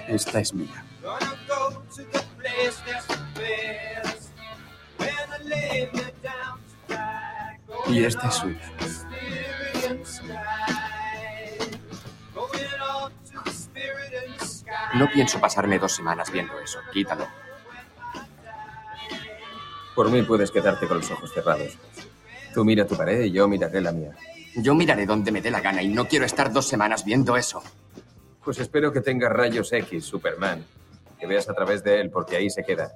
Esta 0.07 0.41
es 0.41 0.53
mía. 0.53 0.85
Y 7.87 8.03
esta 8.03 8.27
es 8.27 8.35
suya. 8.35 9.10
No 14.95 15.09
pienso 15.09 15.39
pasarme 15.39 15.79
dos 15.79 15.93
semanas 15.93 16.31
viendo 16.31 16.59
eso. 16.59 16.79
Quítalo. 16.91 17.27
Por 19.95 20.09
mí 20.09 20.21
puedes 20.23 20.51
quedarte 20.51 20.87
con 20.87 20.97
los 20.97 21.11
ojos 21.11 21.33
cerrados. 21.33 21.77
Tú 22.53 22.65
mira 22.65 22.85
tu 22.85 22.95
pared 22.95 23.21
y 23.21 23.31
yo 23.31 23.47
miraré 23.47 23.81
la 23.81 23.91
mía. 23.91 24.11
Yo 24.57 24.75
miraré 24.75 25.05
donde 25.05 25.31
me 25.31 25.41
dé 25.41 25.49
la 25.49 25.61
gana 25.61 25.81
y 25.81 25.87
no 25.87 26.07
quiero 26.07 26.25
estar 26.25 26.51
dos 26.51 26.67
semanas 26.67 27.05
viendo 27.05 27.37
eso. 27.37 27.63
Pues 28.43 28.59
espero 28.59 28.91
que 28.91 29.01
tengas 29.01 29.31
rayos 29.31 29.71
X, 29.71 30.03
Superman. 30.03 30.65
Que 31.19 31.27
veas 31.27 31.47
a 31.47 31.53
través 31.53 31.83
de 31.83 32.01
él, 32.01 32.09
porque 32.09 32.35
ahí 32.35 32.49
se 32.49 32.63
queda. 32.63 32.91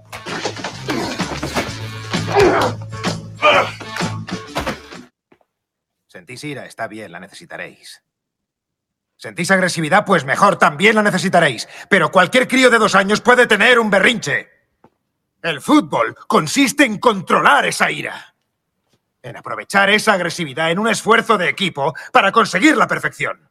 Sentís 6.08 6.44
ira, 6.44 6.66
está 6.66 6.88
bien, 6.88 7.12
la 7.12 7.20
necesitaréis. 7.20 8.04
¿Sentís 9.17 9.50
agresividad? 9.51 10.05
Pues 10.05 10.25
mejor, 10.25 10.57
también 10.57 10.95
la 10.95 11.03
necesitaréis. 11.03 11.67
Pero 11.89 12.12
cualquier 12.12 12.48
crío 12.48 12.69
de 12.69 12.77
dos 12.77 12.95
años 12.95 13.22
puede 13.22 13.48
tener 13.48 13.79
un 13.79 13.89
berrinche. 13.89 14.50
El 15.41 15.62
fútbol 15.62 16.15
consiste 16.27 16.86
en 16.86 16.98
controlar 16.98 17.65
esa 17.65 17.91
ira. 17.91 18.36
En 19.22 19.38
aprovechar 19.38 19.89
esa 19.89 20.13
agresividad 20.13 20.72
en 20.72 20.79
un 20.79 20.88
esfuerzo 20.88 21.38
de 21.38 21.50
equipo 21.50 21.93
para 22.12 22.31
conseguir 22.31 22.75
la 22.75 22.88
perfección. 22.88 23.50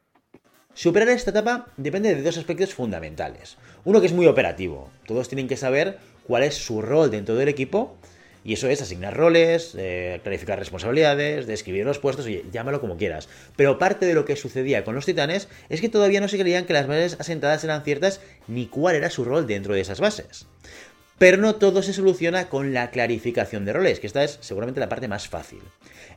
Superar 0.73 1.07
esta 1.07 1.31
etapa 1.31 1.67
depende 1.77 2.13
de 2.13 2.21
dos 2.21 2.37
aspectos 2.37 2.73
fundamentales. 2.73 3.57
Uno 3.85 4.01
que 4.01 4.07
es 4.07 4.13
muy 4.13 4.27
operativo. 4.27 4.91
Todos 5.07 5.29
tienen 5.29 5.47
que 5.47 5.57
saber 5.57 5.99
cuál 6.27 6.43
es 6.43 6.55
su 6.55 6.81
rol 6.81 7.09
dentro 7.09 7.35
del 7.35 7.47
equipo. 7.47 7.97
Y 8.45 8.53
eso 8.53 8.69
es 8.69 8.79
asignar 8.79 9.17
roles, 9.17 9.73
eh, 9.75 10.19
clarificar 10.21 10.59
responsabilidades, 10.59 11.47
describir 11.47 11.83
los 11.83 11.97
puestos, 11.97 12.27
oye, 12.27 12.45
llámalo 12.51 12.79
como 12.79 12.95
quieras. 12.95 13.27
Pero 13.55 13.79
parte 13.79 14.05
de 14.05 14.13
lo 14.13 14.23
que 14.23 14.35
sucedía 14.35 14.83
con 14.83 14.93
los 14.93 15.05
titanes 15.05 15.49
es 15.67 15.81
que 15.81 15.89
todavía 15.89 16.21
no 16.21 16.27
se 16.27 16.37
creían 16.37 16.65
que 16.65 16.73
las 16.73 16.85
bases 16.85 17.17
asentadas 17.19 17.63
eran 17.63 17.83
ciertas 17.83 18.21
ni 18.47 18.67
cuál 18.67 18.95
era 18.95 19.09
su 19.09 19.25
rol 19.25 19.47
dentro 19.47 19.73
de 19.73 19.81
esas 19.81 19.99
bases. 19.99 20.45
Pero 21.17 21.37
no 21.37 21.55
todo 21.55 21.81
se 21.81 21.91
soluciona 21.91 22.47
con 22.47 22.71
la 22.71 22.91
clarificación 22.91 23.65
de 23.65 23.73
roles, 23.73 23.99
que 23.99 24.05
esta 24.05 24.23
es 24.23 24.37
seguramente 24.41 24.79
la 24.79 24.89
parte 24.89 25.07
más 25.07 25.27
fácil. 25.27 25.61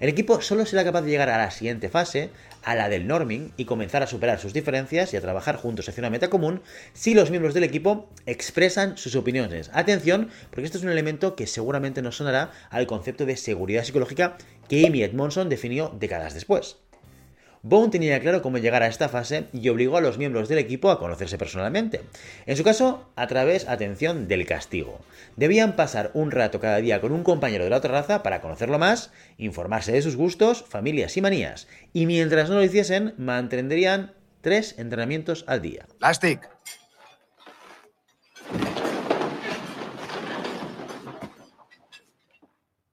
El 0.00 0.08
equipo 0.08 0.40
solo 0.40 0.64
será 0.64 0.84
capaz 0.84 1.02
de 1.02 1.10
llegar 1.10 1.28
a 1.28 1.38
la 1.38 1.50
siguiente 1.50 1.88
fase, 1.88 2.30
a 2.62 2.76
la 2.76 2.88
del 2.88 3.08
norming, 3.08 3.50
y 3.56 3.64
comenzar 3.64 4.02
a 4.02 4.06
superar 4.06 4.38
sus 4.38 4.52
diferencias 4.52 5.12
y 5.12 5.16
a 5.16 5.20
trabajar 5.20 5.56
juntos 5.56 5.88
hacia 5.88 6.02
una 6.02 6.10
meta 6.10 6.30
común 6.30 6.62
si 6.92 7.14
los 7.14 7.30
miembros 7.30 7.52
del 7.52 7.64
equipo 7.64 8.08
expresan 8.24 8.96
sus 8.96 9.16
opiniones. 9.16 9.70
Atención, 9.74 10.30
porque 10.50 10.66
esto 10.66 10.78
es 10.78 10.84
un 10.84 10.90
elemento 10.90 11.34
que 11.34 11.48
seguramente 11.48 12.00
nos 12.00 12.16
sonará 12.16 12.52
al 12.70 12.86
concepto 12.86 13.26
de 13.26 13.36
seguridad 13.36 13.82
psicológica 13.82 14.36
que 14.68 14.86
Amy 14.86 15.02
Edmondson 15.02 15.48
definió 15.48 15.92
décadas 15.98 16.34
después. 16.34 16.76
Bone 17.68 17.90
tenía 17.90 18.18
claro 18.20 18.40
cómo 18.40 18.56
llegar 18.56 18.82
a 18.82 18.86
esta 18.86 19.10
fase 19.10 19.48
y 19.52 19.68
obligó 19.68 19.98
a 19.98 20.00
los 20.00 20.16
miembros 20.16 20.48
del 20.48 20.56
equipo 20.56 20.90
a 20.90 20.98
conocerse 20.98 21.36
personalmente. 21.36 22.00
En 22.46 22.56
su 22.56 22.64
caso, 22.64 23.10
a 23.14 23.26
través, 23.26 23.68
atención, 23.68 24.26
del 24.26 24.46
castigo. 24.46 25.00
Debían 25.36 25.76
pasar 25.76 26.10
un 26.14 26.30
rato 26.30 26.60
cada 26.60 26.78
día 26.78 27.02
con 27.02 27.12
un 27.12 27.24
compañero 27.24 27.64
de 27.64 27.70
la 27.70 27.76
otra 27.76 27.92
raza 27.92 28.22
para 28.22 28.40
conocerlo 28.40 28.78
más, 28.78 29.12
informarse 29.36 29.92
de 29.92 30.00
sus 30.00 30.16
gustos, 30.16 30.64
familias 30.66 31.14
y 31.18 31.20
manías, 31.20 31.68
y 31.92 32.06
mientras 32.06 32.48
no 32.48 32.56
lo 32.56 32.64
hiciesen, 32.64 33.12
mantendrían 33.18 34.14
tres 34.40 34.78
entrenamientos 34.78 35.44
al 35.46 35.60
día. 35.60 35.84
Plastic. 35.98 36.48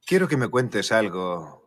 Quiero 0.05 0.27
que 0.27 0.35
me 0.35 0.49
cuentes 0.49 0.91
algo 0.91 1.64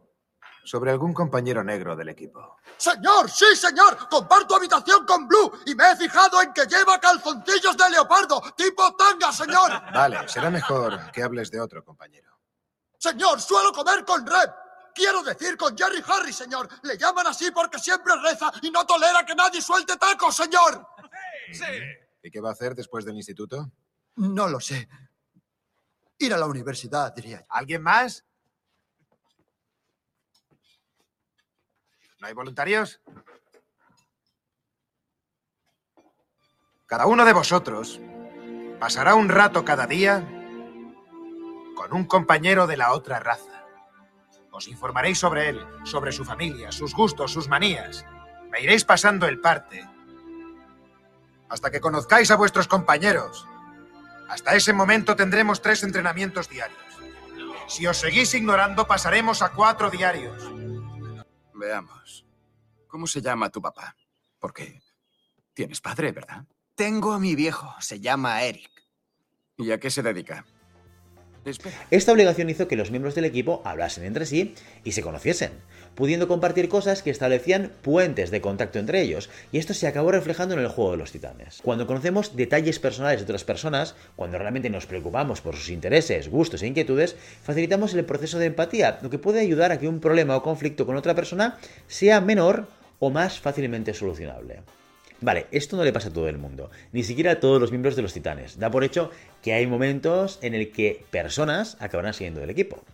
sobre 0.68 0.90
algún 0.90 1.14
compañero 1.14 1.64
negro 1.64 1.96
del 1.96 2.10
equipo. 2.10 2.58
Señor, 2.76 3.30
sí, 3.30 3.56
señor. 3.56 4.06
Comparto 4.10 4.54
habitación 4.54 5.06
con 5.06 5.26
Blue 5.26 5.50
y 5.64 5.74
me 5.74 5.90
he 5.90 5.96
fijado 5.96 6.42
en 6.42 6.52
que 6.52 6.66
lleva 6.66 7.00
calzoncillos 7.00 7.74
de 7.74 7.90
leopardo, 7.90 8.42
tipo 8.54 8.94
tanga, 8.94 9.32
señor. 9.32 9.70
Vale, 9.94 10.28
será 10.28 10.50
mejor 10.50 11.10
que 11.10 11.22
hables 11.22 11.50
de 11.50 11.60
otro 11.60 11.82
compañero. 11.82 12.38
Señor, 12.98 13.40
suelo 13.40 13.72
comer 13.72 14.04
con 14.04 14.26
Red. 14.26 14.50
Quiero 14.94 15.22
decir 15.22 15.56
con 15.56 15.76
Jerry 15.76 16.02
Harry, 16.06 16.32
señor. 16.32 16.68
Le 16.82 16.98
llaman 16.98 17.28
así 17.28 17.50
porque 17.50 17.78
siempre 17.78 18.12
reza 18.22 18.52
y 18.60 18.70
no 18.70 18.84
tolera 18.84 19.24
que 19.24 19.34
nadie 19.34 19.62
suelte 19.62 19.96
tacos, 19.96 20.36
señor. 20.36 20.86
Sí. 21.50 21.64
¿Y 22.22 22.30
qué 22.30 22.40
va 22.40 22.50
a 22.50 22.52
hacer 22.52 22.74
después 22.74 23.06
del 23.06 23.16
instituto? 23.16 23.70
No 24.16 24.48
lo 24.48 24.60
sé. 24.60 24.86
Ir 26.18 26.34
a 26.34 26.36
la 26.36 26.46
universidad, 26.46 27.14
diría 27.14 27.40
yo. 27.40 27.46
¿Alguien 27.48 27.82
más? 27.82 28.24
¿No 32.20 32.26
hay 32.26 32.34
voluntarios? 32.34 33.00
Cada 36.86 37.06
uno 37.06 37.24
de 37.24 37.32
vosotros 37.32 38.00
pasará 38.80 39.14
un 39.14 39.28
rato 39.28 39.64
cada 39.64 39.86
día 39.86 40.26
con 41.76 41.92
un 41.92 42.04
compañero 42.06 42.66
de 42.66 42.76
la 42.76 42.92
otra 42.92 43.20
raza. 43.20 43.64
Os 44.50 44.66
informaréis 44.66 45.18
sobre 45.18 45.50
él, 45.50 45.64
sobre 45.84 46.10
su 46.10 46.24
familia, 46.24 46.72
sus 46.72 46.92
gustos, 46.94 47.32
sus 47.32 47.46
manías. 47.46 48.04
Me 48.50 48.62
iréis 48.62 48.84
pasando 48.84 49.26
el 49.26 49.40
parte 49.40 49.86
hasta 51.48 51.70
que 51.70 51.80
conozcáis 51.80 52.30
a 52.30 52.36
vuestros 52.36 52.66
compañeros. 52.66 53.46
Hasta 54.28 54.54
ese 54.54 54.72
momento 54.72 55.14
tendremos 55.14 55.62
tres 55.62 55.82
entrenamientos 55.84 56.48
diarios. 56.48 56.80
Si 57.68 57.86
os 57.86 57.98
seguís 57.98 58.34
ignorando, 58.34 58.86
pasaremos 58.86 59.40
a 59.40 59.50
cuatro 59.50 59.88
diarios. 59.88 60.42
Veamos. 61.58 62.24
¿Cómo 62.86 63.06
se 63.06 63.20
llama 63.20 63.50
tu 63.50 63.60
papá? 63.60 63.96
Porque 64.38 64.80
tienes 65.52 65.80
padre, 65.80 66.12
¿verdad? 66.12 66.46
Tengo 66.74 67.12
a 67.12 67.18
mi 67.18 67.34
viejo, 67.34 67.74
se 67.80 68.00
llama 68.00 68.42
Eric. 68.42 68.70
¿Y 69.56 69.72
a 69.72 69.80
qué 69.80 69.90
se 69.90 70.02
dedica? 70.02 70.46
Esta 71.90 72.12
obligación 72.12 72.50
hizo 72.50 72.68
que 72.68 72.76
los 72.76 72.90
miembros 72.90 73.14
del 73.14 73.24
equipo 73.24 73.62
hablasen 73.64 74.04
entre 74.04 74.26
sí 74.26 74.54
y 74.84 74.92
se 74.92 75.02
conociesen, 75.02 75.52
pudiendo 75.94 76.28
compartir 76.28 76.68
cosas 76.68 77.02
que 77.02 77.10
establecían 77.10 77.72
puentes 77.82 78.30
de 78.30 78.40
contacto 78.40 78.78
entre 78.78 79.02
ellos, 79.02 79.30
y 79.52 79.58
esto 79.58 79.74
se 79.74 79.86
acabó 79.86 80.12
reflejando 80.12 80.54
en 80.54 80.60
el 80.60 80.68
juego 80.68 80.92
de 80.92 80.98
los 80.98 81.12
titanes. 81.12 81.60
Cuando 81.62 81.86
conocemos 81.86 82.36
detalles 82.36 82.78
personales 82.78 83.20
de 83.20 83.24
otras 83.24 83.44
personas, 83.44 83.94
cuando 84.16 84.38
realmente 84.38 84.70
nos 84.70 84.86
preocupamos 84.86 85.40
por 85.40 85.56
sus 85.56 85.70
intereses, 85.70 86.28
gustos 86.28 86.62
e 86.62 86.66
inquietudes, 86.66 87.16
facilitamos 87.42 87.94
el 87.94 88.04
proceso 88.04 88.38
de 88.38 88.46
empatía, 88.46 88.98
lo 89.02 89.10
que 89.10 89.18
puede 89.18 89.40
ayudar 89.40 89.72
a 89.72 89.78
que 89.78 89.88
un 89.88 90.00
problema 90.00 90.36
o 90.36 90.42
conflicto 90.42 90.86
con 90.86 90.96
otra 90.96 91.14
persona 91.14 91.58
sea 91.86 92.20
menor 92.20 92.68
o 93.00 93.10
más 93.10 93.40
fácilmente 93.40 93.94
solucionable. 93.94 94.60
Vale, 95.20 95.46
esto 95.50 95.76
no 95.76 95.82
le 95.82 95.92
pasa 95.92 96.08
a 96.08 96.12
todo 96.12 96.28
el 96.28 96.38
mundo, 96.38 96.70
ni 96.92 97.02
siquiera 97.02 97.32
a 97.32 97.40
todos 97.40 97.60
los 97.60 97.72
miembros 97.72 97.96
de 97.96 98.02
los 98.02 98.12
titanes. 98.12 98.58
Da 98.58 98.70
por 98.70 98.84
hecho 98.84 99.10
que 99.42 99.52
hay 99.52 99.66
momentos 99.66 100.38
en 100.42 100.54
el 100.54 100.70
que 100.70 101.04
personas 101.10 101.76
acabarán 101.80 102.14
siguiendo 102.14 102.40
del 102.40 102.50
equipo. 102.50 102.84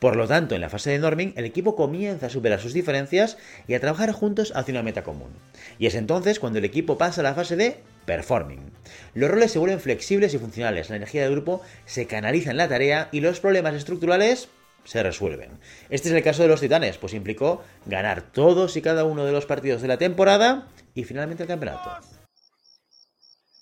Por 0.00 0.16
lo 0.16 0.26
tanto, 0.26 0.54
en 0.54 0.60
la 0.60 0.70
fase 0.70 0.90
de 0.90 0.98
norming, 0.98 1.32
el 1.36 1.44
equipo 1.44 1.76
comienza 1.76 2.26
a 2.26 2.30
superar 2.30 2.60
sus 2.60 2.72
diferencias 2.72 3.36
y 3.66 3.74
a 3.74 3.80
trabajar 3.80 4.12
juntos 4.12 4.52
hacia 4.56 4.72
una 4.72 4.82
meta 4.82 5.04
común. 5.04 5.30
Y 5.78 5.86
es 5.86 5.94
entonces 5.94 6.40
cuando 6.40 6.58
el 6.58 6.64
equipo 6.64 6.98
pasa 6.98 7.20
a 7.20 7.24
la 7.24 7.34
fase 7.34 7.56
de 7.56 7.76
performing. 8.06 8.72
Los 9.14 9.30
roles 9.30 9.52
se 9.52 9.58
vuelven 9.58 9.80
flexibles 9.80 10.34
y 10.34 10.38
funcionales, 10.38 10.90
la 10.90 10.96
energía 10.96 11.22
del 11.22 11.32
grupo 11.32 11.62
se 11.84 12.06
canaliza 12.06 12.50
en 12.50 12.56
la 12.56 12.68
tarea 12.68 13.08
y 13.12 13.20
los 13.20 13.40
problemas 13.40 13.74
estructurales 13.74 14.48
se 14.84 15.02
resuelven. 15.02 15.50
Este 15.90 16.08
es 16.08 16.14
el 16.14 16.22
caso 16.22 16.42
de 16.42 16.48
los 16.48 16.60
Titanes, 16.60 16.96
pues 16.96 17.12
implicó 17.12 17.62
ganar 17.84 18.22
todos 18.22 18.76
y 18.76 18.82
cada 18.82 19.04
uno 19.04 19.26
de 19.26 19.32
los 19.32 19.44
partidos 19.44 19.82
de 19.82 19.88
la 19.88 19.98
temporada 19.98 20.66
y 20.98 21.04
finalmente 21.04 21.44
el 21.44 21.48
campeonato. 21.48 21.96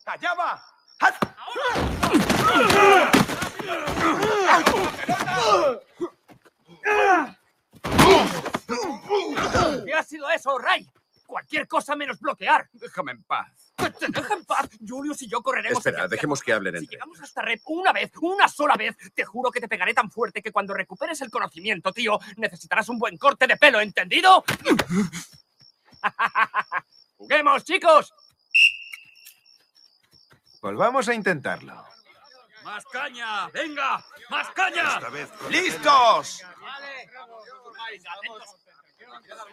¡Allá 0.07 0.35
va! 0.35 0.65
¿Qué 9.85 9.93
ha 9.93 10.03
sido 10.03 10.31
eso, 10.31 10.57
Ray? 10.59 10.89
Cualquier 11.27 11.69
cosa 11.69 11.95
menos 11.95 12.19
bloquear. 12.21 12.71
Déjame 12.73 13.13
en 13.13 13.23
paz. 13.25 13.75
¡Que 13.77 13.91
te 13.91 14.07
dejen 14.09 14.47
paz! 14.47 14.71
Julius 14.81 15.21
y 15.21 15.29
yo 15.29 15.43
correremos. 15.43 15.85
Espera, 15.85 16.09
dejemos 16.09 16.41
que 16.41 16.55
hablen 16.55 16.77
Si 16.77 16.85
entre 16.85 16.97
llegamos 16.97 17.21
hasta 17.21 17.43
Rep 17.43 17.61
una 17.67 17.93
vez, 17.93 18.13
una 18.23 18.49
sola 18.49 18.77
vez, 18.77 18.97
te 19.15 19.27
juro 19.27 19.51
que 19.51 19.61
te 19.61 19.69
pegaré 19.69 19.93
tan 19.93 20.11
fuerte 20.11 20.41
que 20.41 20.53
cuando 20.53 20.73
recuperes 20.73 21.21
el 21.21 21.31
conocimiento, 21.31 21.93
tío, 21.93 22.19
necesitarás 22.39 22.89
un 22.89 22.99
buen 22.99 23.19
corte 23.19 23.47
de 23.47 23.59
pelo, 23.59 23.79
¿entendido? 23.79 24.43
¡Juguemos, 27.17 27.65
chicos! 27.65 28.13
Volvamos 30.61 31.09
a 31.09 31.15
intentarlo. 31.15 31.85
¡Más 32.65 32.85
caña! 32.87 33.49
¡Venga! 33.49 34.05
¡Más 34.29 34.49
caña! 34.51 35.01
¡Listos! 35.49 36.43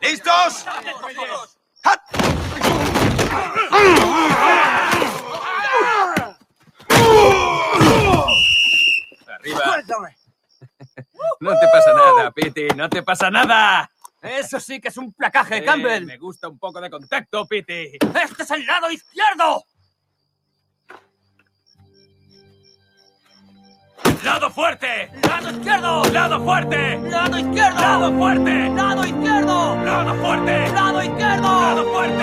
¿Listos? 0.02 0.66
Arriba. 9.28 9.84
No 11.40 11.52
te 11.60 11.68
pasa 11.68 11.94
nada, 11.94 12.32
Pity, 12.32 12.68
no 12.76 12.90
te 12.90 13.04
pasa 13.04 13.30
nada. 13.30 13.90
¡Eso 14.24 14.60
sí 14.60 14.80
que 14.80 14.88
es 14.88 14.98
un 14.98 15.12
placaje, 15.14 15.58
Eh, 15.58 15.66
Campbell! 15.66 16.06
me 16.06 16.18
gusta 16.18 16.48
un 16.48 16.58
poco 16.58 16.80
de 16.80 16.90
contacto, 16.90 17.46
Pity. 17.46 17.98
¡Este 18.24 18.44
es 18.44 18.52
el 18.52 18.66
lado 18.66 18.90
izquierdo! 18.90 19.66
¡Lado 24.24 24.50
fuerte! 24.50 25.10
¡Lado 25.28 25.52
izquierdo! 25.52 26.04
¡Lado 26.06 26.44
fuerte! 26.46 26.98
¡Lado 27.00 27.38
izquierdo! 27.38 27.80
¡Lado 27.82 28.18
fuerte! 28.18 28.70
¡Lado 28.70 29.06
izquierdo! 29.06 29.76
¡Lado 29.84 30.16
fuerte! 30.22 30.70
¡Lado 30.72 31.04
izquierdo! 31.04 31.44
¡Lado 31.62 31.94
fuerte! 31.94 32.23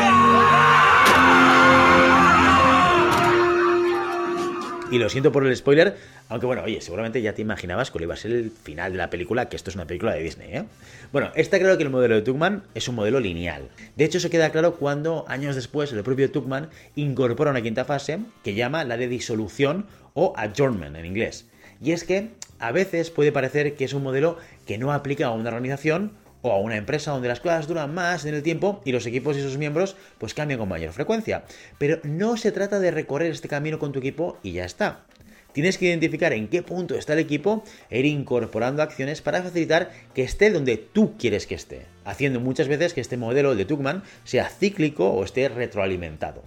Y 4.90 4.98
lo 4.98 5.08
siento 5.08 5.30
por 5.30 5.46
el 5.46 5.56
spoiler, 5.56 5.96
aunque 6.28 6.46
bueno, 6.46 6.64
oye, 6.64 6.80
seguramente 6.80 7.22
ya 7.22 7.32
te 7.32 7.42
imaginabas 7.42 7.92
cuál 7.92 8.02
iba 8.02 8.14
a 8.14 8.16
ser 8.16 8.32
el 8.32 8.50
final 8.50 8.90
de 8.90 8.98
la 8.98 9.08
película, 9.08 9.48
que 9.48 9.54
esto 9.54 9.70
es 9.70 9.76
una 9.76 9.86
película 9.86 10.12
de 10.14 10.22
Disney, 10.22 10.52
¿eh? 10.52 10.64
Bueno, 11.12 11.30
está 11.36 11.60
claro 11.60 11.76
que 11.76 11.84
el 11.84 11.90
modelo 11.90 12.16
de 12.16 12.22
Tuckman 12.22 12.64
es 12.74 12.88
un 12.88 12.96
modelo 12.96 13.20
lineal. 13.20 13.68
De 13.94 14.04
hecho, 14.04 14.18
se 14.18 14.30
queda 14.30 14.50
claro 14.50 14.74
cuando, 14.74 15.24
años 15.28 15.54
después, 15.54 15.92
el 15.92 16.02
propio 16.02 16.32
Tuckman 16.32 16.70
incorpora 16.96 17.52
una 17.52 17.62
quinta 17.62 17.84
fase 17.84 18.18
que 18.42 18.54
llama 18.54 18.82
la 18.82 18.96
de 18.96 19.06
disolución 19.06 19.86
o 20.14 20.32
adjournment 20.36 20.96
en 20.96 21.06
inglés. 21.06 21.46
Y 21.80 21.92
es 21.92 22.02
que 22.02 22.30
a 22.58 22.72
veces 22.72 23.10
puede 23.10 23.30
parecer 23.30 23.74
que 23.74 23.84
es 23.84 23.94
un 23.94 24.02
modelo 24.02 24.38
que 24.66 24.76
no 24.76 24.92
aplica 24.92 25.26
a 25.26 25.30
una 25.30 25.50
organización 25.50 26.12
o 26.42 26.52
a 26.52 26.58
una 26.58 26.76
empresa 26.76 27.10
donde 27.10 27.28
las 27.28 27.40
cosas 27.40 27.66
duran 27.66 27.94
más 27.94 28.24
en 28.24 28.34
el 28.34 28.42
tiempo 28.42 28.80
y 28.84 28.92
los 28.92 29.06
equipos 29.06 29.36
y 29.36 29.42
sus 29.42 29.58
miembros 29.58 29.96
pues 30.18 30.34
cambian 30.34 30.58
con 30.58 30.68
mayor 30.68 30.92
frecuencia. 30.92 31.44
Pero 31.78 32.00
no 32.02 32.36
se 32.36 32.52
trata 32.52 32.80
de 32.80 32.90
recorrer 32.90 33.30
este 33.30 33.48
camino 33.48 33.78
con 33.78 33.92
tu 33.92 33.98
equipo 33.98 34.38
y 34.42 34.52
ya 34.52 34.64
está. 34.64 35.04
Tienes 35.52 35.78
que 35.78 35.86
identificar 35.86 36.32
en 36.32 36.48
qué 36.48 36.62
punto 36.62 36.94
está 36.94 37.14
el 37.14 37.18
equipo 37.18 37.64
e 37.90 37.98
ir 37.98 38.06
incorporando 38.06 38.82
acciones 38.82 39.20
para 39.20 39.42
facilitar 39.42 39.90
que 40.14 40.22
esté 40.22 40.50
donde 40.50 40.76
tú 40.76 41.16
quieres 41.18 41.46
que 41.46 41.56
esté, 41.56 41.86
haciendo 42.04 42.38
muchas 42.38 42.68
veces 42.68 42.94
que 42.94 43.00
este 43.00 43.16
modelo 43.16 43.56
de 43.56 43.64
Tuckman 43.64 44.04
sea 44.24 44.48
cíclico 44.48 45.10
o 45.10 45.24
esté 45.24 45.48
retroalimentado. 45.48 46.44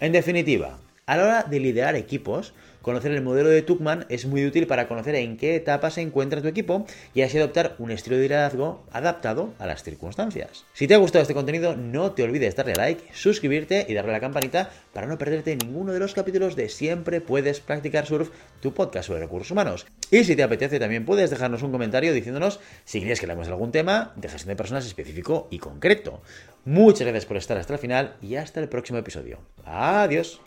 En 0.00 0.12
definitiva, 0.12 0.78
a 1.04 1.16
la 1.16 1.24
hora 1.24 1.42
de 1.42 1.60
liderar 1.60 1.96
equipos, 1.96 2.54
Conocer 2.82 3.12
el 3.12 3.22
modelo 3.22 3.48
de 3.50 3.62
Tuckman 3.62 4.06
es 4.08 4.24
muy 4.26 4.46
útil 4.46 4.66
para 4.66 4.88
conocer 4.88 5.14
en 5.14 5.36
qué 5.36 5.54
etapa 5.54 5.90
se 5.90 6.00
encuentra 6.00 6.40
tu 6.40 6.48
equipo 6.48 6.86
y 7.14 7.22
así 7.22 7.36
adoptar 7.38 7.74
un 7.78 7.90
estilo 7.90 8.16
de 8.16 8.22
liderazgo 8.22 8.84
adaptado 8.90 9.52
a 9.58 9.66
las 9.66 9.82
circunstancias. 9.82 10.64
Si 10.72 10.88
te 10.88 10.94
ha 10.94 10.98
gustado 10.98 11.22
este 11.22 11.34
contenido, 11.34 11.76
no 11.76 12.12
te 12.12 12.22
olvides 12.22 12.56
darle 12.56 12.74
like, 12.74 13.04
suscribirte 13.12 13.86
y 13.88 13.94
darle 13.94 14.12
a 14.12 14.14
la 14.14 14.20
campanita 14.20 14.70
para 14.92 15.06
no 15.06 15.18
perderte 15.18 15.56
ninguno 15.56 15.92
de 15.92 15.98
los 15.98 16.14
capítulos 16.14 16.56
de 16.56 16.68
Siempre 16.68 17.20
puedes 17.20 17.60
practicar 17.60 18.06
surf, 18.06 18.30
tu 18.60 18.72
podcast 18.72 19.08
sobre 19.08 19.20
recursos 19.20 19.50
humanos. 19.50 19.86
Y 20.10 20.24
si 20.24 20.34
te 20.34 20.42
apetece, 20.42 20.80
también 20.80 21.04
puedes 21.04 21.30
dejarnos 21.30 21.62
un 21.62 21.72
comentario 21.72 22.12
diciéndonos 22.12 22.60
si 22.84 23.00
quieres 23.00 23.20
que 23.20 23.26
hablemos 23.26 23.46
de 23.46 23.52
algún 23.52 23.72
tema 23.72 24.12
de 24.16 24.28
gestión 24.28 24.48
de 24.48 24.56
personas 24.56 24.86
específico 24.86 25.48
y 25.50 25.58
concreto. 25.58 26.22
Muchas 26.64 27.06
gracias 27.06 27.26
por 27.26 27.36
estar 27.36 27.58
hasta 27.58 27.74
el 27.74 27.78
final 27.78 28.16
y 28.22 28.36
hasta 28.36 28.60
el 28.60 28.68
próximo 28.68 28.98
episodio. 28.98 29.38
Adiós. 29.64 30.40